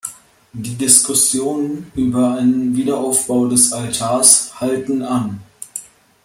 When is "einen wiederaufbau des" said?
2.37-3.71